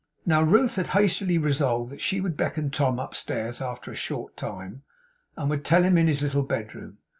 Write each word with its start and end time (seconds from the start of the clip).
Now 0.25 0.41
Ruth 0.41 0.77
had 0.77 0.87
hastily 0.97 1.37
resolved 1.37 1.91
that 1.91 2.01
she 2.01 2.21
would 2.21 2.35
beckon 2.35 2.71
Tom 2.71 2.97
upstairs 2.97 3.61
after 3.61 3.91
a 3.91 3.95
short 3.95 4.35
time, 4.35 4.81
and 5.37 5.47
would 5.51 5.63
tell 5.63 5.83
him 5.83 5.95
in 5.95 6.07
his 6.07 6.23
little 6.23 6.41
bedroom. 6.41 6.97